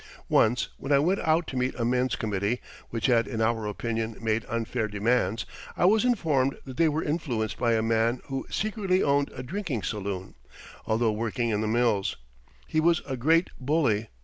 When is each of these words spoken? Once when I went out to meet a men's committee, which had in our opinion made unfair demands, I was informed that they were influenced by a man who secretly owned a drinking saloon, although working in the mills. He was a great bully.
Once 0.29 0.69
when 0.77 0.91
I 0.91 0.97
went 0.97 1.19
out 1.19 1.45
to 1.45 1.55
meet 1.55 1.77
a 1.79 1.85
men's 1.85 2.15
committee, 2.15 2.59
which 2.89 3.05
had 3.05 3.27
in 3.27 3.39
our 3.39 3.67
opinion 3.67 4.17
made 4.19 4.47
unfair 4.49 4.87
demands, 4.87 5.45
I 5.77 5.85
was 5.85 6.05
informed 6.05 6.57
that 6.65 6.77
they 6.77 6.89
were 6.89 7.03
influenced 7.03 7.59
by 7.59 7.73
a 7.73 7.83
man 7.83 8.19
who 8.25 8.47
secretly 8.49 9.03
owned 9.03 9.29
a 9.35 9.43
drinking 9.43 9.83
saloon, 9.83 10.33
although 10.87 11.11
working 11.11 11.49
in 11.51 11.61
the 11.61 11.67
mills. 11.67 12.17
He 12.65 12.79
was 12.79 13.03
a 13.05 13.15
great 13.15 13.51
bully. 13.59 14.07